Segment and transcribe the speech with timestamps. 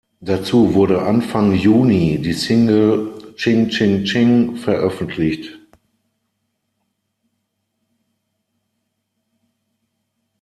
[0.21, 5.59] Dazu wurde Anfang Juni die Single "Ching Ching Ching" veröffentlicht.